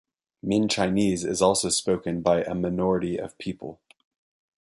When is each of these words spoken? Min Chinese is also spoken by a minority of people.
Min 0.41 0.67
Chinese 0.67 1.23
is 1.23 1.43
also 1.43 1.69
spoken 1.69 2.23
by 2.23 2.41
a 2.41 2.55
minority 2.55 3.19
of 3.19 3.37
people. 3.37 3.79